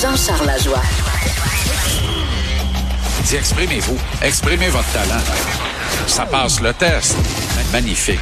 Jean-Charles 0.00 0.46
Lajoie. 0.46 0.82
Dis, 3.24 3.36
exprimez-vous. 3.36 3.98
Exprimez 4.22 4.68
votre 4.68 4.90
talent. 4.92 5.22
Ça 6.06 6.26
passe 6.26 6.60
le 6.60 6.72
test. 6.74 7.16
Magnifique. 7.72 8.20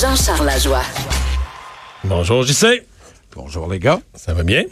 Jean-Charles 0.00 0.46
Lajoie. 0.46 0.82
Bonjour, 2.04 2.42
JC. 2.44 2.82
Bonjour 3.34 3.70
les 3.70 3.78
gars. 3.78 4.00
Ça 4.14 4.34
va 4.34 4.42
bien? 4.42 4.64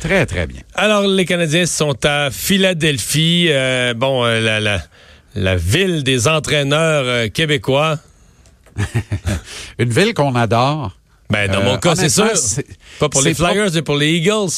Très, 0.00 0.26
très 0.26 0.46
bien. 0.46 0.60
Alors, 0.74 1.02
les 1.06 1.24
Canadiens 1.24 1.66
sont 1.66 1.96
à 2.04 2.30
Philadelphie. 2.30 3.46
euh, 3.50 3.94
bon, 3.94 4.24
euh, 4.24 4.40
la, 4.40 4.60
la, 4.60 4.82
la 5.34 5.56
ville 5.56 6.02
des 6.04 6.28
entraîneurs 6.28 7.04
euh, 7.06 7.28
québécois. 7.28 7.98
Une 9.78 9.90
ville 9.90 10.14
qu'on 10.14 10.34
adore. 10.34 10.92
Ben, 11.30 11.50
dans 11.50 11.60
Euh, 11.60 11.64
mon 11.64 11.78
cas, 11.78 11.94
c'est 11.96 12.08
sûr. 12.08 12.30
Pas 13.00 13.08
pour 13.08 13.22
les 13.22 13.34
Flyers, 13.34 13.70
mais 13.74 13.82
pour 13.82 13.96
les 13.96 14.12
Eagles. 14.12 14.50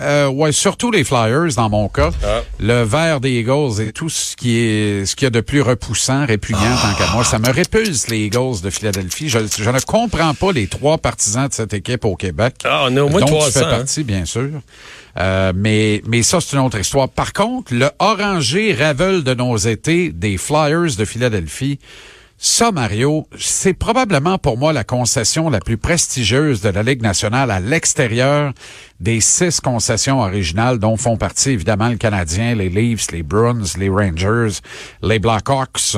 Euh, 0.00 0.26
ouais, 0.26 0.50
surtout 0.50 0.90
les 0.90 1.04
Flyers 1.04 1.54
dans 1.54 1.70
mon 1.70 1.88
cas. 1.88 2.10
Ah. 2.24 2.40
Le 2.58 2.82
vert 2.82 3.20
des 3.20 3.30
Eagles 3.38 3.80
et 3.80 3.92
tout 3.92 4.08
ce 4.08 4.34
qui 4.34 4.56
est 4.58 5.06
ce 5.06 5.14
qu'il 5.14 5.24
y 5.24 5.28
a 5.28 5.30
de 5.30 5.40
plus 5.40 5.62
repoussant, 5.62 6.26
répugnant 6.26 6.58
Ah. 6.64 6.88
tant 6.92 6.98
qu'à 7.04 7.12
moi. 7.12 7.22
Ça 7.22 7.38
me 7.38 7.48
répulse 7.48 8.08
les 8.08 8.24
Eagles 8.26 8.60
de 8.60 8.70
Philadelphie. 8.70 9.28
Je, 9.28 9.38
je 9.56 9.70
ne 9.70 9.80
comprends 9.80 10.34
pas 10.34 10.50
les 10.50 10.66
trois 10.66 10.98
partisans 10.98 11.46
de 11.46 11.54
cette 11.54 11.72
équipe 11.74 12.04
au 12.04 12.16
Québec. 12.16 12.56
Ah, 12.64 12.86
on 12.88 12.96
est 12.96 13.00
au 13.00 13.08
moins 13.08 13.20
dont 13.20 13.26
300. 13.26 13.46
tu 13.46 13.52
fais 13.52 13.64
hein. 13.64 13.68
partie, 13.70 14.02
bien 14.02 14.24
sûr. 14.24 14.50
Euh, 15.16 15.52
mais, 15.54 16.02
mais 16.08 16.24
ça, 16.24 16.40
c'est 16.40 16.56
une 16.56 16.62
autre 16.64 16.78
histoire. 16.80 17.08
Par 17.08 17.32
contre, 17.32 17.72
le 17.72 17.88
orangé 18.00 18.74
ravel 18.74 19.22
de 19.22 19.32
nos 19.34 19.56
étés 19.56 20.10
des 20.10 20.38
Flyers 20.38 20.96
de 20.98 21.04
Philadelphie, 21.04 21.78
ça, 22.36 22.72
Mario, 22.72 23.26
c'est 23.38 23.74
probablement 23.74 24.38
pour 24.38 24.58
moi 24.58 24.72
la 24.72 24.84
concession 24.84 25.50
la 25.50 25.60
plus 25.60 25.78
prestigieuse 25.78 26.60
de 26.60 26.68
la 26.68 26.82
Ligue 26.82 27.00
nationale 27.00 27.50
à 27.50 27.60
l'extérieur 27.60 28.52
des 29.00 29.20
six 29.20 29.60
concessions 29.60 30.20
originales 30.20 30.78
dont 30.78 30.96
font 30.96 31.16
partie 31.16 31.50
évidemment 31.50 31.88
le 31.88 31.96
Canadien, 31.96 32.54
les 32.54 32.68
Leafs, 32.68 33.12
les 33.12 33.22
Bruins, 33.22 33.62
les 33.78 33.88
Rangers, 33.88 34.58
les 35.02 35.18
Blackhawks, 35.20 35.96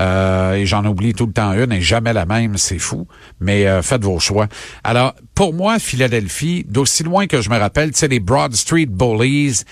euh, 0.00 0.54
et 0.54 0.66
j'en 0.66 0.84
oublie 0.84 1.12
tout 1.12 1.26
le 1.26 1.32
temps 1.32 1.52
une 1.52 1.72
et 1.72 1.80
jamais 1.80 2.12
la 2.12 2.26
même, 2.26 2.56
c'est 2.56 2.78
fou, 2.78 3.06
mais 3.40 3.66
euh, 3.66 3.82
faites 3.82 4.04
vos 4.04 4.18
choix. 4.18 4.48
Alors, 4.84 5.14
pour 5.34 5.52
moi, 5.52 5.78
Philadelphie, 5.78 6.64
d'aussi 6.68 7.02
loin 7.02 7.26
que 7.26 7.42
je 7.42 7.50
me 7.50 7.58
rappelle, 7.58 7.92
tu 7.92 7.98
sais, 7.98 8.08
les 8.08 8.20
Broad 8.20 8.54
Street 8.54 8.86
Bullies, 8.86 9.64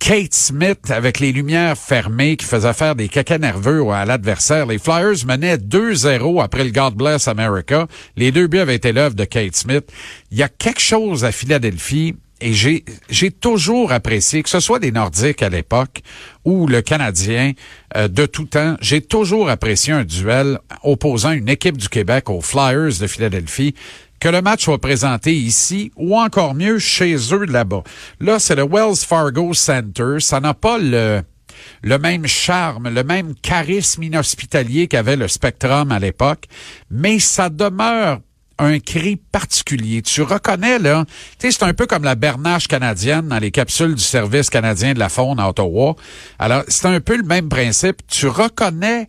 Kate 0.00 0.34
Smith 0.34 0.90
avec 0.90 1.20
les 1.20 1.32
lumières 1.32 1.76
fermées 1.76 2.36
qui 2.36 2.46
faisait 2.46 2.72
faire 2.72 2.94
des 2.94 3.08
caca 3.08 3.38
nerveux 3.38 3.88
à 3.90 4.04
l'adversaire. 4.04 4.66
Les 4.66 4.78
Flyers 4.78 5.26
menaient 5.26 5.56
2-0 5.56 6.42
après 6.42 6.64
le 6.64 6.70
God 6.70 6.94
Bless 6.94 7.28
America. 7.28 7.86
Les 8.16 8.32
deux 8.32 8.46
buts 8.46 8.58
avaient 8.58 8.74
été 8.74 8.92
l'œuvre 8.92 9.14
de 9.14 9.24
Kate 9.24 9.56
Smith. 9.56 9.84
Il 10.30 10.38
y 10.38 10.42
a 10.42 10.48
quelque 10.48 10.80
chose 10.80 11.24
à 11.24 11.32
Philadelphie 11.32 12.14
et 12.42 12.52
j'ai 12.52 12.84
j'ai 13.08 13.30
toujours 13.30 13.92
apprécié 13.92 14.42
que 14.42 14.48
ce 14.48 14.60
soit 14.60 14.80
des 14.80 14.90
Nordiques 14.90 15.42
à 15.42 15.48
l'époque 15.48 16.02
ou 16.44 16.66
le 16.66 16.82
Canadien 16.82 17.52
euh, 17.96 18.08
de 18.08 18.26
tout 18.26 18.46
temps, 18.46 18.76
j'ai 18.80 19.00
toujours 19.00 19.48
apprécié 19.48 19.92
un 19.92 20.04
duel 20.04 20.58
opposant 20.82 21.30
une 21.30 21.48
équipe 21.48 21.76
du 21.76 21.88
Québec 21.88 22.28
aux 22.28 22.40
Flyers 22.40 22.98
de 23.00 23.06
Philadelphie 23.06 23.74
que 24.22 24.28
le 24.28 24.40
match 24.40 24.62
soit 24.62 24.78
présenté 24.78 25.34
ici 25.34 25.90
ou 25.96 26.16
encore 26.16 26.54
mieux 26.54 26.78
chez 26.78 27.16
eux 27.32 27.44
là-bas. 27.44 27.82
Là, 28.20 28.38
c'est 28.38 28.54
le 28.54 28.62
Wells 28.62 29.04
Fargo 29.04 29.52
Center. 29.52 30.20
Ça 30.20 30.38
n'a 30.38 30.54
pas 30.54 30.78
le, 30.78 31.22
le 31.82 31.98
même 31.98 32.28
charme, 32.28 32.88
le 32.88 33.02
même 33.02 33.34
charisme 33.34 34.04
inhospitalier 34.04 34.86
qu'avait 34.86 35.16
le 35.16 35.26
Spectrum 35.26 35.90
à 35.90 35.98
l'époque, 35.98 36.44
mais 36.88 37.18
ça 37.18 37.48
demeure 37.48 38.20
un 38.58 38.78
cri 38.78 39.16
particulier. 39.16 40.02
Tu 40.02 40.22
reconnais, 40.22 40.78
là, 40.78 41.04
tu 41.40 41.50
sais, 41.50 41.58
c'est 41.58 41.64
un 41.64 41.74
peu 41.74 41.86
comme 41.86 42.04
la 42.04 42.14
bernache 42.14 42.68
canadienne 42.68 43.26
dans 43.26 43.40
les 43.40 43.50
capsules 43.50 43.96
du 43.96 44.04
Service 44.04 44.50
canadien 44.50 44.94
de 44.94 45.00
la 45.00 45.08
faune 45.08 45.40
à 45.40 45.48
Ottawa. 45.48 45.96
Alors, 46.38 46.62
c'est 46.68 46.86
un 46.86 47.00
peu 47.00 47.16
le 47.16 47.24
même 47.24 47.48
principe. 47.48 48.06
Tu 48.06 48.28
reconnais 48.28 49.08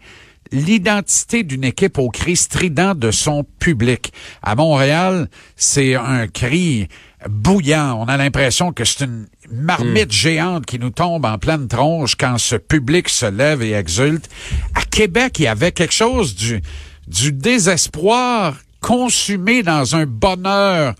l'identité 0.53 1.43
d'une 1.43 1.63
équipe 1.63 1.97
au 1.97 2.09
cri 2.09 2.35
strident 2.35 2.95
de 2.95 3.11
son 3.11 3.43
public. 3.59 4.13
À 4.41 4.55
Montréal, 4.55 5.27
c'est 5.55 5.95
un 5.95 6.27
cri 6.27 6.87
bouillant. 7.27 7.99
On 7.99 8.05
a 8.05 8.17
l'impression 8.17 8.71
que 8.71 8.85
c'est 8.85 9.05
une 9.05 9.27
marmite 9.51 10.11
géante 10.11 10.65
qui 10.65 10.79
nous 10.79 10.91
tombe 10.91 11.25
en 11.25 11.37
pleine 11.37 11.67
tronche 11.67 12.15
quand 12.15 12.37
ce 12.37 12.55
public 12.55 13.09
se 13.09 13.25
lève 13.25 13.61
et 13.63 13.73
exulte. 13.73 14.29
À 14.75 14.83
Québec, 14.83 15.39
il 15.39 15.43
y 15.43 15.47
avait 15.47 15.71
quelque 15.71 15.93
chose 15.93 16.35
du, 16.35 16.61
du 17.07 17.31
désespoir 17.31 18.55
consumé 18.79 19.63
dans 19.63 19.95
un 19.95 20.05
bonheur 20.05 20.93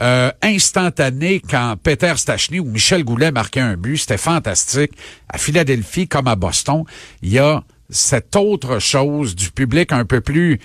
euh, 0.00 0.30
instantané 0.42 1.40
quand 1.40 1.76
Peter 1.82 2.12
Stachny 2.16 2.60
ou 2.60 2.64
Michel 2.64 3.04
Goulet 3.04 3.32
marquaient 3.32 3.60
un 3.60 3.76
but. 3.76 3.98
C'était 3.98 4.18
fantastique. 4.18 4.92
À 5.28 5.36
Philadelphie 5.36 6.06
comme 6.06 6.28
à 6.28 6.36
Boston, 6.36 6.84
il 7.22 7.32
y 7.32 7.38
a 7.38 7.62
cette 7.90 8.34
autre 8.36 8.78
chose 8.78 9.34
du 9.34 9.50
public 9.50 9.92
un 9.92 10.04
peu 10.04 10.20
plus 10.20 10.58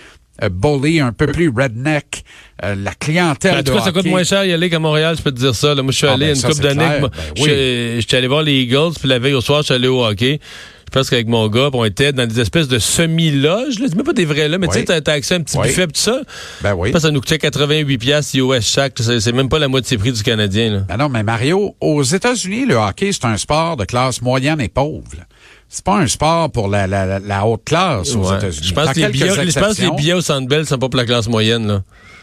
euh, 0.43 0.49
bully, 0.49 0.99
un 0.99 1.13
peu 1.13 1.27
plus 1.27 1.49
redneck, 1.49 2.23
euh, 2.63 2.75
la 2.75 2.93
clientèle 2.93 3.59
En 3.59 3.63
tout 3.63 3.73
cas, 3.73 3.81
ça 3.81 3.91
coûte 3.93 4.05
moins 4.05 4.23
cher 4.25 4.43
y 4.43 4.51
aller 4.51 4.69
qu'à 4.69 4.79
Montréal, 4.79 5.15
je 5.17 5.21
peux 5.21 5.31
te 5.31 5.39
dire 5.39 5.55
ça. 5.55 5.73
là. 5.73 5.81
Moi, 5.81 5.91
je 5.93 5.97
suis 5.97 6.07
Ah, 6.07 6.13
allé 6.13 6.25
ben, 6.25 6.29
une 6.35 6.41
ça, 6.41 6.49
couple 6.49 6.61
d'années. 6.61 6.99
Ben 7.01 7.09
je 7.37 7.41
oui. 7.41 7.49
suis- 7.49 8.01
J'étais 8.01 8.17
allé 8.17 8.27
voir 8.27 8.43
les 8.43 8.53
Eagles, 8.61 8.91
puis 8.99 9.07
la 9.07 9.17
veille 9.19 9.33
au 9.33 9.39
soir, 9.41 9.61
je 9.61 9.65
suis 9.67 9.73
allé 9.75 9.87
au 9.87 10.03
hockey. 10.05 10.39
Je 10.87 10.99
pense 10.99 11.09
qu'avec 11.09 11.27
mon 11.27 11.47
gars, 11.47 11.69
on 11.73 11.83
était 11.83 12.11
dans 12.13 12.27
des 12.27 12.39
espèces 12.39 12.67
de 12.67 12.79
semi-loges. 12.79 13.79
là. 13.79 13.87
Même 13.95 14.03
pas 14.05 14.13
des 14.13 14.25
vrais 14.25 14.47
là, 14.47 14.57
mais 14.57 14.67
tu 14.67 14.73
sais, 14.73 15.01
t'as 15.01 15.13
accès 15.13 15.33
à 15.33 15.37
un 15.37 15.41
petit 15.41 15.57
Oui. 15.57 15.67
buffet, 15.67 15.87
tout 15.87 15.91
ça. 15.95 16.21
Ben 16.61 16.73
oui. 16.75 16.91
Ça 16.99 17.11
nous 17.11 17.19
coûtait 17.21 17.37
88 17.39 17.97
piastres 17.97 18.35
US 18.37 18.65
chaque. 18.69 18.93
C'est 18.99 19.19
c'est 19.19 19.31
même 19.31 19.49
pas 19.49 19.59
la 19.59 19.67
moitié 19.67 19.97
prix 19.97 20.11
du 20.11 20.21
Canadien. 20.23 20.69
Là. 20.71 20.79
Ben 20.87 20.97
non, 20.97 21.09
mais 21.09 21.23
Mario, 21.23 21.75
aux 21.81 22.03
États-Unis, 22.03 22.65
le 22.65 22.75
hockey, 22.75 23.11
c'est 23.11 23.25
un 23.25 23.37
sport 23.37 23.77
de 23.77 23.85
classe 23.85 24.21
moyenne 24.21 24.61
et 24.61 24.69
pauvre. 24.69 25.07
là. 25.17 25.23
C'est 25.69 25.83
pas 25.83 25.95
un 25.97 26.07
sport 26.07 26.49
pour 26.51 26.67
la, 26.69 26.87
la, 26.87 27.19
la- 27.19 27.45
haute 27.45 27.63
classe 27.65 28.15
aux 28.15 28.29
Ouais. 28.29 28.37
États-Unis. 28.37 28.67
Je 28.67 28.73
pense 28.73 28.93
que 28.93 28.99
les 28.99 29.07
billets, 29.09 29.25
je 29.25 29.27
pense 29.29 29.35
que 29.37 29.41
les 29.41 29.47
exceptions. 29.57 29.95
billets 29.95 30.13
au 30.13 30.21
Centre 30.21 30.47
Bell 30.47 30.65
sont 30.65 30.77
pas 30.77 30.87
pour 30.89 30.97
la 30.97 31.05
classe 31.05 31.27
moyenne. 31.27 31.67
Là. 31.67 31.81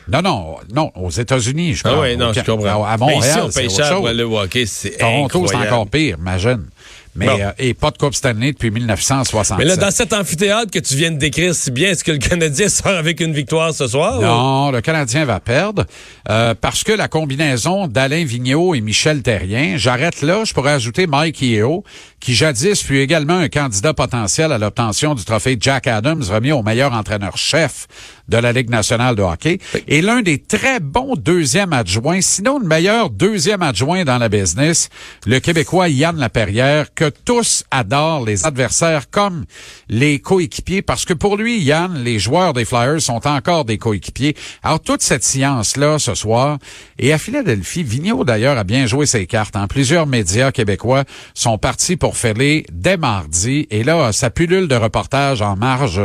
Non, 0.08 0.22
non, 0.22 0.56
non, 0.74 0.90
aux 0.96 1.10
États-Unis, 1.10 1.74
je 1.74 1.82
Ah 1.84 1.90
crois. 1.90 2.00
ouais, 2.02 2.16
non, 2.16 2.30
Au- 2.30 2.32
je 2.32 2.40
comprends. 2.40 2.84
À, 2.84 2.92
à 2.92 2.96
mais 2.98 3.06
ici, 3.06 3.14
Montréal, 3.28 3.42
on 3.44 3.50
paye 3.50 3.70
cher 3.70 3.96
pour 3.96 4.08
aller 4.08 4.22
au 4.22 4.38
hockey. 4.38 4.64
C'est 4.66 4.90
Toronto, 4.98 5.46
c'est 5.46 5.56
encore 5.56 5.86
pire, 5.88 6.16
imagine. 6.18 6.64
Mais, 7.14 7.26
Bon. 7.26 7.38
euh, 7.40 7.50
et 7.58 7.74
pas 7.74 7.90
de 7.90 7.98
Coupe 7.98 8.14
Stanley 8.14 8.52
depuis 8.52 8.70
1967. 8.70 9.58
Mais 9.58 9.64
là, 9.66 9.76
dans 9.76 9.90
cet 9.90 10.14
amphithéâtre 10.14 10.70
que 10.70 10.78
tu 10.78 10.94
viens 10.94 11.10
de 11.10 11.18
décrire 11.18 11.54
si 11.54 11.70
bien, 11.70 11.90
est-ce 11.90 12.02
que 12.04 12.12
le 12.12 12.16
Canadien 12.18 12.68
sort 12.70 12.92
avec 12.92 13.20
une 13.20 13.34
victoire 13.34 13.74
ce 13.74 13.86
soir? 13.86 14.18
ou- 14.18 14.22
Non, 14.22 14.70
le 14.70 14.80
Canadien 14.80 15.26
va 15.26 15.38
perdre 15.38 15.84
euh, 16.30 16.54
parce 16.58 16.84
que 16.84 16.92
la 16.92 17.08
combinaison 17.08 17.86
d'Alain 17.86 18.24
Vigneault 18.24 18.74
et 18.74 18.80
Michel 18.80 19.20
Terrien, 19.22 19.74
j'arrête 19.76 20.22
là, 20.22 20.44
je 20.44 20.54
pourrais 20.54 20.72
ajouter 20.72 21.06
Mike 21.06 21.42
Yeo, 21.42 21.84
qui 22.18 22.34
jadis 22.34 22.82
fut 22.82 22.96
également 22.98 23.36
un 23.36 23.48
candidat 23.48 23.92
potentiel 23.92 24.50
à 24.52 24.56
l'obtention 24.58 25.14
du 25.14 25.24
trophée 25.24 25.58
Jack 25.60 25.88
Adams 25.88 26.22
remis 26.30 26.52
au 26.52 26.62
meilleur 26.62 26.94
entraîneur-chef 26.94 27.88
de 28.28 28.36
la 28.38 28.52
Ligue 28.52 28.70
nationale 28.70 29.16
de 29.16 29.22
hockey, 29.22 29.58
et 29.88 30.00
l'un 30.00 30.22
des 30.22 30.38
très 30.38 30.80
bons 30.80 31.16
deuxièmes 31.16 31.72
adjoints, 31.74 32.20
sinon 32.22 32.58
le 32.60 32.66
meilleur 32.66 33.10
deuxième 33.10 33.60
adjoint 33.62 34.04
dans 34.04 34.16
la 34.16 34.30
business, 34.30 34.88
le 35.26 35.38
Québécois 35.40 35.88
Yann 35.88 36.16
Laperrière, 36.16 36.94
que 37.02 37.08
tous 37.08 37.64
adorent 37.72 38.24
les 38.24 38.46
adversaires 38.46 39.10
comme 39.10 39.44
les 39.88 40.20
coéquipiers, 40.20 40.82
parce 40.82 41.04
que 41.04 41.14
pour 41.14 41.36
lui, 41.36 41.60
Yann, 41.60 42.04
les 42.04 42.20
joueurs 42.20 42.52
des 42.52 42.64
Flyers 42.64 43.00
sont 43.00 43.26
encore 43.26 43.64
des 43.64 43.76
coéquipiers. 43.76 44.36
Alors, 44.62 44.78
toute 44.78 45.02
cette 45.02 45.24
science-là 45.24 45.98
ce 45.98 46.14
soir, 46.14 46.58
et 47.00 47.12
à 47.12 47.18
Philadelphie, 47.18 47.82
Vigneault 47.82 48.22
d'ailleurs 48.22 48.56
a 48.56 48.62
bien 48.62 48.86
joué 48.86 49.06
ses 49.06 49.26
cartes. 49.26 49.56
En 49.56 49.66
plusieurs 49.66 50.06
médias 50.06 50.52
québécois 50.52 51.02
sont 51.34 51.58
partis 51.58 51.96
pour 51.96 52.16
fêler 52.16 52.64
dès 52.70 52.96
mardi, 52.96 53.66
et 53.70 53.82
là, 53.82 54.12
ça 54.12 54.30
pullule 54.30 54.68
de 54.68 54.76
reportages 54.76 55.42
en 55.42 55.56
marge 55.56 56.00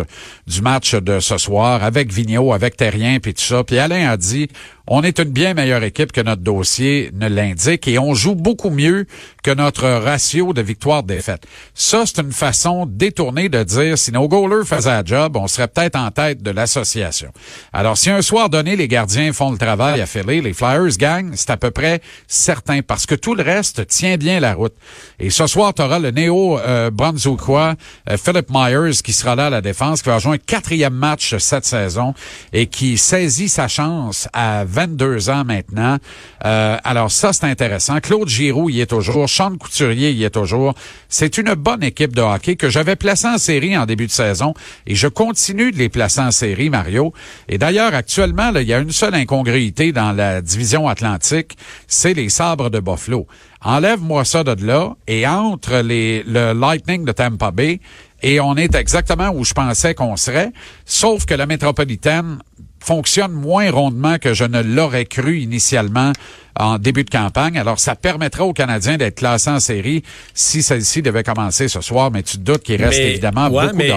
du 0.48 0.62
match 0.64 0.96
de 0.96 1.20
ce 1.20 1.38
soir, 1.38 1.84
avec 1.84 2.12
Vigneault, 2.12 2.54
avec 2.54 2.76
Terrien, 2.76 3.20
puis 3.20 3.36
tout 3.36 3.44
ça. 3.44 3.64
Puis 3.64 3.78
Alain 3.78 4.10
a 4.10 4.18
dit, 4.18 4.48
on 4.88 5.04
est 5.04 5.20
une 5.20 5.30
bien 5.30 5.54
meilleure 5.54 5.84
équipe 5.84 6.12
que 6.12 6.22
notre 6.22 6.42
dossier 6.42 7.12
ne 7.14 7.28
l'indique 7.28 7.88
et 7.88 8.00
on 8.00 8.14
joue 8.14 8.36
beaucoup 8.36 8.70
mieux 8.70 9.06
que 9.44 9.52
notre 9.52 9.88
ratio 9.88 10.54
de 10.54 10.62
victoire-défaite. 10.62 11.44
Ça, 11.74 12.04
c'est 12.06 12.22
une 12.22 12.32
façon 12.32 12.86
détournée 12.86 13.50
de 13.50 13.64
dire 13.64 13.98
si 13.98 14.12
nos 14.12 14.28
goalers 14.28 14.66
faisaient 14.66 14.92
un 14.92 15.04
job, 15.06 15.36
on 15.36 15.48
serait 15.48 15.68
peut-être 15.68 15.98
en 15.98 16.12
tête 16.12 16.42
de 16.42 16.52
l'association. 16.52 17.32
Alors, 17.74 17.98
si 17.98 18.10
un 18.10 18.22
soir 18.22 18.50
donné, 18.50 18.76
les 18.76 18.88
gardiens 18.88 19.34
font 19.34 19.52
le 19.52 19.58
travail 19.58 20.02
à 20.02 20.06
Philly, 20.06 20.42
les 20.42 20.54
Flyers 20.54 20.98
gagnent, 20.98 21.32
c'est 21.36 21.50
à 21.50 21.58
peu 21.58 21.72
près 21.72 22.02
certain 22.28 22.82
parce 22.82 23.06
que 23.06 23.16
tout 23.16 23.36
le 23.36 23.44
reste 23.44 23.88
tient 23.88 24.18
bien 24.18 24.40
la 24.40 24.54
route. 24.54 24.74
Et 25.20 25.30
ce 25.30 25.48
soir, 25.48 25.74
tu 25.74 25.82
auras 25.82 26.00
le 26.00 26.12
néo-brunswickois 26.12 27.76
euh, 28.10 28.18
Philip 28.18 28.48
Myers 28.50 29.02
qui 29.04 29.14
sera 29.14 29.36
là 29.36 29.48
à 29.48 29.50
la 29.50 29.62
défense, 29.62 30.02
qui 30.02 30.10
va 30.10 30.20
jouer 30.20 30.36
un 30.36 30.38
quatrième 30.38 30.94
match 30.94 31.36
cette 31.38 31.66
saison 31.66 32.14
et 32.54 32.68
qui 32.68 32.98
saisit 32.98 33.50
sa 33.50 33.68
chance 33.68 34.28
à 34.34 34.64
22 34.78 35.32
ans 35.32 35.44
maintenant. 35.44 35.98
Euh, 36.46 36.78
alors 36.84 37.10
ça, 37.10 37.34
c'est 37.34 37.46
intéressant. 37.46 38.00
Claude 38.00 38.28
Giroux 38.28 38.70
y 38.70 38.82
est 38.82 38.86
toujours. 38.86 39.28
Sean 39.28 39.58
Couturier 39.58 40.12
y 40.12 40.24
est 40.24 40.30
toujours. 40.30 40.76
C'est 41.10 41.40
une 41.40 41.56
bonne 41.56 41.82
équipe 41.82 42.16
de 42.16 42.22
hockey 42.22 42.56
que 42.56 42.70
j'avais 42.70 42.96
placée 42.96 43.28
en 43.28 43.40
série 43.40 43.76
en 43.76 43.88
début 43.88 44.06
de 44.06 44.12
saison 44.12 44.54
et 44.86 44.94
je 44.94 45.08
continue 45.08 45.72
de 45.72 45.78
les 45.78 45.90
placer 45.90 46.20
en 46.20 46.30
série, 46.30 46.70
Mario. 46.70 47.12
Et 47.50 47.58
d'ailleurs, 47.58 47.96
actuellement, 47.96 48.52
il 48.54 48.68
y 48.68 48.74
a 48.74 48.78
une 48.78 48.92
seule 48.92 49.16
incongruité 49.16 49.92
dans 49.92 50.12
la 50.12 50.44
division 50.44 50.88
atlantique, 50.88 51.58
c'est 51.88 52.14
les 52.14 52.30
sabres 52.30 52.70
de 52.70 52.80
Buffalo. 52.80 53.26
Enlève-moi 53.62 54.26
ça 54.26 54.44
de 54.44 54.64
là 54.64 54.96
et 55.08 55.26
entre 55.26 55.78
les, 55.78 56.22
le 56.22 56.54
Lightning 56.54 57.04
de 57.04 57.12
Tampa 57.14 57.50
Bay 57.50 57.80
et 58.22 58.40
on 58.40 58.56
est 58.56 58.76
exactement 58.76 59.30
où 59.30 59.44
je 59.44 59.54
pensais 59.54 59.96
qu'on 59.96 60.16
serait, 60.18 60.52
sauf 60.86 61.26
que 61.26 61.34
la 61.34 61.48
métropolitaine 61.48 62.40
fonctionne 62.80 63.32
moins 63.32 63.72
rondement 63.72 64.18
que 64.18 64.34
je 64.34 64.44
ne 64.44 64.62
l'aurais 64.62 65.06
cru 65.06 65.40
initialement 65.40 66.14
en 66.60 66.78
début 66.78 67.04
de 67.04 67.10
campagne. 67.10 67.58
Alors, 67.58 67.80
ça 67.80 67.96
permettra 67.96 68.44
aux 68.46 68.54
Canadiens 68.54 68.98
d'être 68.98 69.16
classés 69.16 69.50
en 69.50 69.60
série 69.60 70.04
si 70.34 70.62
celle-ci 70.62 71.02
devait 71.02 71.24
commencer 71.24 71.68
ce 71.68 71.82
soir, 71.82 72.12
mais 72.12 72.24
tu 72.24 72.38
te 72.38 72.42
doutes 72.44 72.64
qu'il 72.64 72.82
reste 72.84 73.00
évidemment 73.00 73.50
beaucoup 73.50 73.76
mais. 73.76 73.92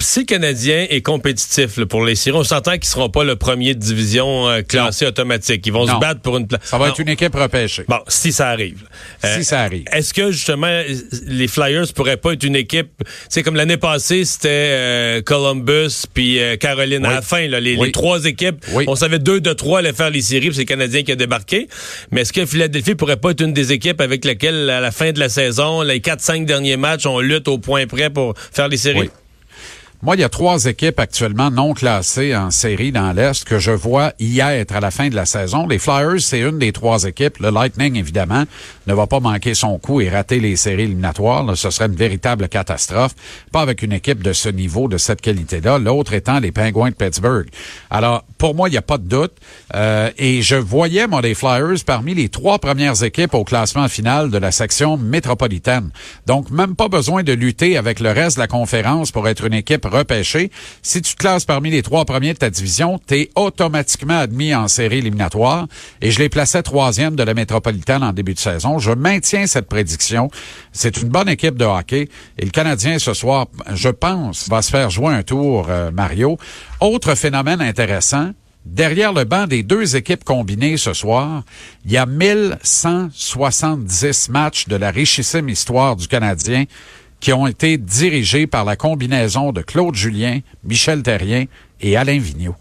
Si 0.00 0.20
le 0.20 0.24
Canadien 0.26 0.86
est 0.90 1.02
compétitif 1.02 1.76
là, 1.76 1.86
pour 1.86 2.04
les 2.04 2.14
séries, 2.14 2.36
on 2.36 2.44
s'entend 2.44 2.72
qu'ils 2.72 2.80
ne 2.80 2.84
seront 2.86 3.08
pas 3.08 3.24
le 3.24 3.36
premier 3.36 3.74
de 3.74 3.80
division 3.80 4.48
euh, 4.48 4.62
classé 4.62 5.06
automatique. 5.06 5.66
Ils 5.66 5.72
vont 5.72 5.86
Non. 5.86 5.94
se 5.94 6.00
battre 6.00 6.20
pour 6.20 6.36
une 6.36 6.46
place. 6.46 6.60
Ça 6.64 6.78
va 6.78 6.88
être 6.88 6.98
une 7.00 7.08
équipe 7.08 7.34
repêchée. 7.34 7.84
Bon, 7.88 7.98
si 8.08 8.32
ça 8.32 8.48
arrive. 8.50 8.84
Euh, 9.24 9.36
Si 9.38 9.44
ça 9.44 9.60
arrive. 9.62 9.84
Est-ce 9.92 10.12
que 10.14 10.30
justement 10.30 10.82
les 11.26 11.48
Flyers 11.48 11.92
pourraient 11.94 12.16
pas 12.16 12.32
être 12.34 12.44
une 12.44 12.56
équipe, 12.56 12.90
c'est 13.28 13.42
comme 13.42 13.56
l'année 13.56 13.76
passée, 13.76 14.24
c'était 14.24 14.48
euh, 14.50 15.22
Columbus 15.22 16.04
puis 16.12 16.38
Caroline 16.60 17.04
à 17.06 17.14
la 17.14 17.22
fin 17.22 17.46
là, 17.48 17.60
les, 17.60 17.76
Oui. 17.76 17.86
les 17.86 17.92
trois 17.92 18.24
équipes, 18.24 18.64
Oui. 18.72 18.84
on 18.88 18.94
savait 18.96 19.18
deux 19.18 19.40
de 19.40 19.52
trois 19.52 19.80
allaient 19.80 19.92
faire 19.92 20.10
les 20.10 20.22
séries, 20.22 20.50
c'est 20.52 20.60
le 20.60 20.64
Canadien 20.64 21.02
qui 21.02 21.12
a 21.12 21.16
débarqué. 21.16 21.68
Mais 22.10 22.22
est-ce 22.22 22.32
que 22.32 22.46
Philadelphie 22.46 22.94
pourrait 22.94 23.16
pas 23.16 23.30
être 23.30 23.42
une 23.42 23.52
des 23.52 23.72
équipes 23.72 24.00
avec 24.00 24.24
lesquelles 24.24 24.70
à 24.70 24.80
la 24.80 24.90
fin 24.90 25.12
de 25.12 25.18
la 25.18 25.28
saison, 25.28 25.82
les 25.82 26.00
quatre 26.00 26.20
cinq 26.20 26.46
derniers 26.46 26.76
matchs, 26.76 27.06
on 27.06 27.20
lutte 27.20 27.48
au 27.48 27.58
point 27.58 27.86
près 27.86 28.10
pour 28.10 28.34
faire 28.36 28.68
les 28.68 28.76
séries? 28.76 29.00
Oui. 29.00 29.10
Moi, 30.04 30.16
il 30.16 30.20
y 30.20 30.24
a 30.24 30.28
trois 30.28 30.66
équipes 30.66 31.00
actuellement 31.00 31.50
non 31.50 31.72
classées 31.72 32.36
en 32.36 32.50
série 32.50 32.92
dans 32.92 33.14
l'Est 33.14 33.42
que 33.44 33.58
je 33.58 33.70
vois 33.70 34.12
y 34.20 34.40
être 34.40 34.76
à 34.76 34.80
la 34.80 34.90
fin 34.90 35.08
de 35.08 35.14
la 35.14 35.24
saison. 35.24 35.66
Les 35.66 35.78
Flyers, 35.78 36.20
c'est 36.20 36.40
une 36.40 36.58
des 36.58 36.72
trois 36.72 37.04
équipes. 37.04 37.38
Le 37.38 37.48
Lightning, 37.48 37.96
évidemment, 37.96 38.44
ne 38.86 38.92
va 38.92 39.06
pas 39.06 39.20
manquer 39.20 39.54
son 39.54 39.78
coup 39.78 40.02
et 40.02 40.10
rater 40.10 40.40
les 40.40 40.56
séries 40.56 40.82
éliminatoires. 40.82 41.56
ce 41.56 41.70
serait 41.70 41.86
une 41.86 41.96
véritable 41.96 42.50
catastrophe. 42.50 43.14
Pas 43.50 43.62
avec 43.62 43.80
une 43.80 43.94
équipe 43.94 44.22
de 44.22 44.34
ce 44.34 44.50
niveau, 44.50 44.88
de 44.88 44.98
cette 44.98 45.22
qualité-là. 45.22 45.78
L'autre 45.78 46.12
étant 46.12 46.38
les 46.38 46.52
Penguins 46.52 46.90
de 46.90 46.94
Pittsburgh. 46.94 47.46
Alors, 47.88 48.24
pour 48.36 48.54
moi, 48.54 48.68
il 48.68 48.72
n'y 48.72 48.76
a 48.76 48.82
pas 48.82 48.98
de 48.98 49.08
doute. 49.08 49.32
Euh, 49.74 50.10
et 50.18 50.42
je 50.42 50.56
voyais, 50.56 51.06
moi, 51.06 51.22
les 51.22 51.34
Flyers 51.34 51.82
parmi 51.86 52.12
les 52.12 52.28
trois 52.28 52.58
premières 52.58 53.02
équipes 53.04 53.32
au 53.32 53.44
classement 53.44 53.88
final 53.88 54.30
de 54.30 54.36
la 54.36 54.52
section 54.52 54.98
métropolitaine. 54.98 55.88
Donc, 56.26 56.50
même 56.50 56.76
pas 56.76 56.88
besoin 56.88 57.22
de 57.22 57.32
lutter 57.32 57.78
avec 57.78 58.00
le 58.00 58.10
reste 58.10 58.36
de 58.36 58.42
la 58.42 58.48
conférence 58.48 59.10
pour 59.10 59.28
être 59.28 59.46
une 59.46 59.54
équipe 59.54 59.86
repêchée. 59.94 60.50
Si 60.82 61.02
tu 61.02 61.14
te 61.14 61.18
classes 61.18 61.44
parmi 61.44 61.70
les 61.70 61.82
trois 61.82 62.04
premiers 62.04 62.34
de 62.34 62.38
ta 62.38 62.50
division, 62.50 63.00
tu 63.06 63.14
es 63.14 63.30
automatiquement 63.34 64.18
admis 64.18 64.54
en 64.54 64.68
série 64.68 64.98
éliminatoire. 64.98 65.66
Et 66.00 66.10
je 66.10 66.18
les 66.18 66.28
plaçais 66.28 66.62
troisième 66.62 67.16
de 67.16 67.22
la 67.22 67.34
métropolitaine 67.34 68.02
en 68.02 68.12
début 68.12 68.34
de 68.34 68.38
saison. 68.38 68.78
Je 68.78 68.92
maintiens 68.92 69.46
cette 69.46 69.68
prédiction. 69.68 70.30
C'est 70.72 71.00
une 71.00 71.08
bonne 71.08 71.28
équipe 71.28 71.56
de 71.56 71.64
hockey. 71.64 72.08
Et 72.38 72.44
le 72.44 72.50
Canadien, 72.50 72.98
ce 72.98 73.14
soir, 73.14 73.46
je 73.72 73.88
pense, 73.88 74.48
va 74.48 74.62
se 74.62 74.70
faire 74.70 74.90
jouer 74.90 75.14
un 75.14 75.22
tour, 75.22 75.66
euh, 75.68 75.90
Mario. 75.90 76.38
Autre 76.80 77.14
phénomène 77.14 77.60
intéressant, 77.60 78.30
Derrière 78.64 79.12
le 79.12 79.24
banc 79.24 79.46
des 79.46 79.62
deux 79.62 79.94
équipes 79.94 80.24
combinées 80.24 80.78
ce 80.78 80.94
soir, 80.94 81.42
il 81.84 81.92
y 81.92 81.98
a 81.98 82.06
1170 82.06 84.30
matchs 84.30 84.68
de 84.68 84.76
la 84.76 84.90
richissime 84.90 85.50
histoire 85.50 85.96
du 85.96 86.08
Canadien 86.08 86.64
qui 87.24 87.32
ont 87.32 87.46
été 87.46 87.78
dirigés 87.78 88.46
par 88.46 88.66
la 88.66 88.76
combinaison 88.76 89.50
de 89.50 89.62
Claude 89.62 89.94
Julien, 89.94 90.40
Michel 90.62 91.02
Terrien 91.02 91.46
et 91.80 91.96
Alain 91.96 92.18
Vigneault. 92.18 92.54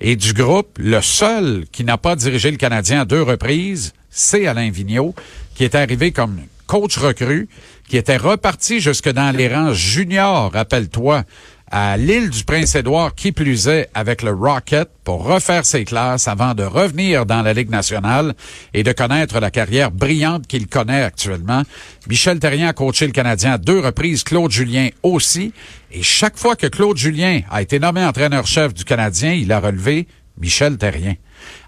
Et 0.00 0.16
du 0.16 0.32
groupe, 0.32 0.78
le 0.78 1.02
seul 1.02 1.66
qui 1.70 1.84
n'a 1.84 1.98
pas 1.98 2.16
dirigé 2.16 2.50
le 2.50 2.56
Canadien 2.56 3.02
à 3.02 3.04
deux 3.04 3.20
reprises, 3.20 3.92
c'est 4.08 4.46
Alain 4.46 4.70
Vigneault, 4.70 5.14
qui 5.54 5.64
est 5.64 5.74
arrivé 5.74 6.12
comme 6.12 6.40
coach 6.66 6.96
recru, 6.96 7.50
qui 7.90 7.98
était 7.98 8.16
reparti 8.16 8.80
jusque 8.80 9.10
dans 9.10 9.36
les 9.36 9.54
rangs 9.54 9.74
juniors, 9.74 10.50
rappelle-toi, 10.50 11.24
à 11.72 11.96
l'île 11.96 12.30
du 12.30 12.42
Prince-Édouard, 12.44 13.14
qui 13.14 13.30
plus 13.30 13.68
est, 13.68 13.88
avec 13.94 14.22
le 14.22 14.32
Rocket, 14.32 14.88
pour 15.04 15.22
refaire 15.24 15.64
ses 15.64 15.84
classes 15.84 16.26
avant 16.26 16.54
de 16.54 16.64
revenir 16.64 17.26
dans 17.26 17.42
la 17.42 17.52
Ligue 17.52 17.70
nationale 17.70 18.34
et 18.74 18.82
de 18.82 18.90
connaître 18.92 19.38
la 19.38 19.50
carrière 19.52 19.90
brillante 19.92 20.46
qu'il 20.48 20.66
connaît 20.66 21.02
actuellement. 21.02 21.62
Michel 22.08 22.40
Terrien 22.40 22.68
a 22.68 22.72
coaché 22.72 23.06
le 23.06 23.12
Canadien 23.12 23.52
à 23.52 23.58
deux 23.58 23.78
reprises, 23.80 24.24
Claude 24.24 24.50
Julien 24.50 24.88
aussi. 25.04 25.52
Et 25.92 26.02
chaque 26.02 26.36
fois 26.36 26.56
que 26.56 26.66
Claude 26.66 26.96
Julien 26.96 27.42
a 27.50 27.62
été 27.62 27.78
nommé 27.78 28.04
entraîneur-chef 28.04 28.74
du 28.74 28.84
Canadien, 28.84 29.32
il 29.32 29.52
a 29.52 29.60
relevé 29.60 30.08
Michel 30.40 30.76
Terrien. 30.76 31.14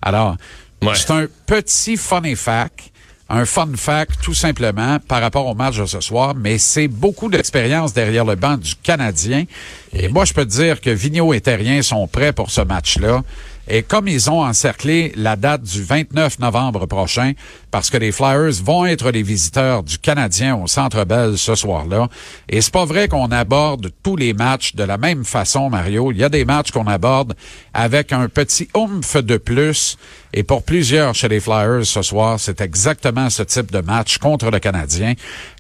Alors, 0.01 0.37
Ouais. 0.83 0.95
c'est 0.97 1.13
un 1.13 1.27
petit 1.47 1.97
funny 1.97 2.35
fact 2.35 2.91
un 3.29 3.45
fun 3.45 3.69
fact 3.77 4.21
tout 4.23 4.35
simplement 4.35 4.99
par 5.01 5.21
rapport 5.21 5.47
au 5.47 5.55
match 5.55 5.79
de 5.79 5.87
ce 5.87 6.01
soir, 6.01 6.35
mais 6.35 6.59
c'est 6.59 6.89
beaucoup 6.89 7.29
d'expérience 7.29 7.95
derrière 7.95 8.25
le 8.25 8.35
banc 8.35 8.57
du 8.57 8.75
Canadien. 8.77 9.45
Et 9.93 10.09
moi, 10.09 10.25
je 10.25 10.35
peux 10.35 10.45
te 10.45 10.51
dire 10.51 10.81
que 10.81 10.91
Vigneault 10.91 11.33
et 11.33 11.41
Terrien 11.41 11.83
sont 11.83 12.07
prêts 12.07 12.33
pour 12.33 12.51
ce 12.51 12.61
match-là. 12.61 13.23
Et 13.69 13.83
comme 13.83 14.09
ils 14.09 14.29
ont 14.31 14.43
encerclé 14.43 15.13
la 15.17 15.37
date 15.37 15.63
du 15.63 15.83
29 15.83 16.41
novembre 16.41 16.87
prochain, 16.87 17.33
parce 17.71 17.91
que 17.91 17.97
les 17.97 18.13
Flyers 18.13 18.63
vont 18.63 18.85
être 18.87 19.11
les 19.11 19.23
visiteurs 19.23 19.83
du 19.83 19.99
Canadien 19.99 20.57
au 20.57 20.67
Centre 20.67 21.05
Bell 21.05 21.39
ce 21.39 21.55
soir-là, 21.55 22.09
et 22.49 22.61
c'est 22.61 22.73
pas 22.73 22.85
vrai 22.85 23.09
qu'on 23.09 23.31
aborde 23.31 23.91
tous 24.03 24.17
les 24.17 24.35
matchs 24.35 24.75
de 24.75 24.85
la 24.85 24.99
même 24.99 25.25
façon, 25.25 25.71
Mario. 25.71 26.11
Il 26.11 26.19
y 26.19 26.25
a 26.25 26.29
des 26.29 26.45
matchs 26.45 26.71
qu'on 26.71 26.87
aborde 26.87 27.35
avec 27.73 28.13
un 28.13 28.29
petit 28.29 28.69
oomph 28.75 29.17
de 29.17 29.37
plus. 29.37 29.97
Et 30.35 30.43
pour 30.43 30.63
plusieurs 30.63 31.15
chez 31.15 31.29
les 31.29 31.41
Flyers 31.41 31.85
ce 31.85 32.01
soir, 32.01 32.41
c'est 32.41 32.63
exactement 32.63 33.29
ce 33.29 33.43
type 33.43 33.71
de 33.71 33.81
match 33.81 34.17
contre 34.19 34.51
le 34.51 34.59
Canadien. 34.59 35.13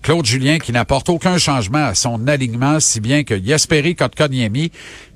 Claude 0.02 0.24
Julien 0.24 0.58
qui 0.58 0.72
n'apporte 0.72 1.10
aucun 1.10 1.36
changement 1.36 1.84
à 1.84 1.94
son 1.94 2.26
alignement, 2.26 2.80
si 2.80 3.00
bien 3.00 3.22
que 3.22 3.38
Jesperi 3.42 3.94
Kotkaniemi, 3.94 4.72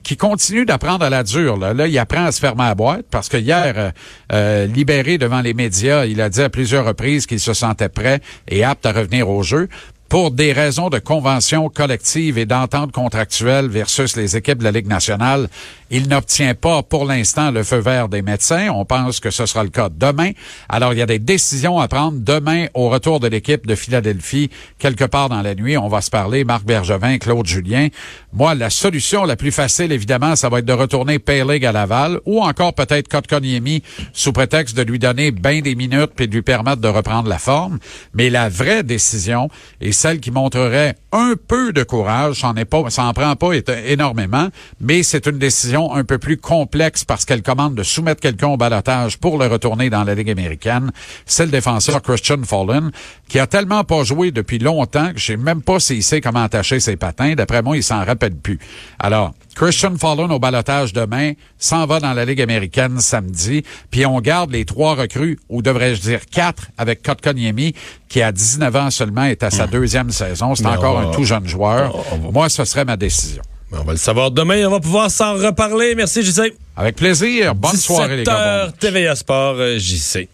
qui 0.06 0.16
continue 0.16 0.64
d'apprendre 0.64 1.04
à 1.04 1.10
la 1.10 1.24
dure. 1.24 1.56
Là. 1.56 1.88
il 1.88 1.98
apprend 1.98 2.26
à 2.26 2.30
se 2.30 2.38
fermer 2.38 2.62
à 2.62 2.68
la 2.68 2.74
boîte 2.76 3.06
parce 3.10 3.28
que 3.28 3.36
hier, 3.36 3.74
euh, 3.76 3.90
euh, 4.32 4.66
libéré 4.66 5.18
devant 5.18 5.40
les 5.40 5.52
médias, 5.52 6.04
il 6.04 6.20
a 6.20 6.28
dit 6.28 6.42
à 6.42 6.48
plusieurs 6.48 6.84
reprises 6.84 7.26
qu'il 7.26 7.40
se 7.40 7.52
sentait 7.52 7.88
prêt 7.88 8.20
et 8.46 8.62
apte 8.62 8.86
à 8.86 8.92
revenir 8.92 9.28
au 9.28 9.42
jeu. 9.42 9.68
Pour 10.08 10.30
des 10.30 10.52
raisons 10.52 10.88
de 10.88 11.00
convention 11.00 11.68
collective 11.68 12.38
et 12.38 12.46
d'entente 12.46 12.92
contractuelle 12.92 13.66
versus 13.66 14.16
les 14.16 14.36
équipes 14.36 14.58
de 14.58 14.64
la 14.64 14.70
Ligue 14.70 14.86
nationale, 14.86 15.48
il 15.90 16.08
n'obtient 16.08 16.54
pas 16.54 16.84
pour 16.84 17.04
l'instant 17.04 17.50
le 17.50 17.64
feu 17.64 17.78
vert 17.78 18.08
des 18.08 18.22
médecins. 18.22 18.68
On 18.72 18.84
pense 18.84 19.18
que 19.18 19.30
ce 19.30 19.46
sera 19.46 19.64
le 19.64 19.70
cas 19.70 19.88
demain. 19.88 20.30
Alors, 20.68 20.92
il 20.92 21.00
y 21.00 21.02
a 21.02 21.06
des 21.06 21.18
décisions 21.18 21.80
à 21.80 21.88
prendre 21.88 22.18
demain 22.20 22.66
au 22.74 22.88
retour 22.88 23.18
de 23.18 23.26
l'équipe 23.26 23.66
de 23.66 23.74
Philadelphie, 23.74 24.50
quelque 24.78 25.04
part 25.04 25.28
dans 25.28 25.42
la 25.42 25.56
nuit. 25.56 25.76
On 25.76 25.88
va 25.88 26.00
se 26.00 26.10
parler, 26.10 26.44
Marc 26.44 26.64
Bergevin, 26.64 27.18
Claude 27.18 27.46
Julien. 27.46 27.88
Moi, 28.32 28.54
la 28.54 28.70
solution 28.70 29.24
la 29.24 29.36
plus 29.36 29.52
facile, 29.52 29.90
évidemment, 29.90 30.36
ça 30.36 30.48
va 30.48 30.60
être 30.60 30.64
de 30.64 30.72
retourner 30.72 31.18
Payleg 31.18 31.64
à 31.64 31.72
Laval 31.72 32.20
ou 32.26 32.42
encore 32.42 32.74
peut-être 32.74 33.08
Kotkaniemi 33.08 33.82
sous 34.12 34.32
prétexte 34.32 34.76
de 34.76 34.82
lui 34.82 35.00
donner 35.00 35.32
bien 35.32 35.60
des 35.62 35.74
minutes 35.74 36.12
puis 36.14 36.28
de 36.28 36.34
lui 36.34 36.42
permettre 36.42 36.80
de 36.80 36.88
reprendre 36.88 37.28
la 37.28 37.38
forme. 37.38 37.78
Mais 38.14 38.30
la 38.30 38.48
vraie 38.48 38.82
décision, 38.82 39.48
et 39.80 39.92
celle 39.96 40.20
qui 40.20 40.30
montrerait 40.30 40.94
un 41.12 41.34
peu 41.48 41.72
de 41.72 41.82
courage. 41.82 42.40
Ça 42.40 42.48
en, 42.48 42.54
pas, 42.54 42.90
ça 42.90 43.04
en 43.04 43.12
prend 43.12 43.34
pas 43.34 43.50
énormément, 43.86 44.48
mais 44.80 45.02
c'est 45.02 45.26
une 45.26 45.38
décision 45.38 45.92
un 45.94 46.04
peu 46.04 46.18
plus 46.18 46.36
complexe 46.36 47.04
parce 47.04 47.24
qu'elle 47.24 47.42
commande 47.42 47.74
de 47.74 47.82
soumettre 47.82 48.20
quelqu'un 48.20 48.48
au 48.48 48.56
balotage 48.56 49.18
pour 49.18 49.38
le 49.38 49.46
retourner 49.46 49.90
dans 49.90 50.04
la 50.04 50.14
Ligue 50.14 50.30
américaine. 50.30 50.92
C'est 51.24 51.44
le 51.44 51.50
défenseur 51.50 52.02
Christian 52.02 52.42
Fallen, 52.44 52.90
qui 53.28 53.38
a 53.38 53.46
tellement 53.46 53.84
pas 53.84 54.04
joué 54.04 54.30
depuis 54.30 54.58
longtemps 54.58 55.12
que 55.12 55.18
je 55.18 55.26
sais 55.26 55.36
même 55.36 55.62
pas 55.62 55.80
s'il 55.80 56.02
sait 56.02 56.20
comment 56.20 56.42
attacher 56.42 56.80
ses 56.80 56.96
patins. 56.96 57.34
D'après 57.34 57.62
moi, 57.62 57.76
il 57.76 57.82
s'en 57.82 58.04
rappelle 58.04 58.36
plus. 58.36 58.58
Alors, 58.98 59.34
Christian 59.56 59.96
Fallon 59.96 60.30
au 60.30 60.38
balotage 60.38 60.92
demain, 60.92 61.32
s'en 61.58 61.86
va 61.86 61.98
dans 61.98 62.12
la 62.12 62.26
Ligue 62.26 62.42
américaine 62.42 63.00
samedi, 63.00 63.64
puis 63.90 64.04
on 64.04 64.20
garde 64.20 64.50
les 64.50 64.66
trois 64.66 64.94
recrues, 64.94 65.38
ou 65.48 65.62
devrais-je 65.62 66.02
dire 66.02 66.20
quatre, 66.30 66.68
avec 66.76 67.02
Kotkaniemi, 67.02 67.74
qui 68.08 68.22
a 68.22 68.32
19 68.32 68.76
ans 68.76 68.90
seulement, 68.90 69.24
est 69.24 69.42
à 69.42 69.50
sa 69.50 69.66
hmm. 69.66 69.70
deuxième 69.70 70.10
saison. 70.10 70.54
C'est 70.54 70.66
encore 70.66 70.98
un 70.98 71.10
tout 71.10 71.24
jeune 71.24 71.46
joueur. 71.46 71.94
Moi, 72.32 72.48
ce 72.48 72.64
serait 72.64 72.84
ma 72.84 72.96
décision. 72.96 73.42
On 73.72 73.82
va 73.82 73.92
le 73.92 73.98
savoir 73.98 74.30
demain. 74.30 74.64
On 74.66 74.70
va 74.70 74.80
pouvoir 74.80 75.10
s'en 75.10 75.34
reparler. 75.34 75.94
Merci, 75.96 76.22
JC. 76.22 76.54
Avec 76.76 76.96
plaisir. 76.96 77.54
Bonne 77.54 77.76
soirée, 77.76 78.18
les 78.18 78.24
gars. 78.24 78.70
TVA 78.78 79.16
Sport, 79.16 79.56
JC. 79.78 80.28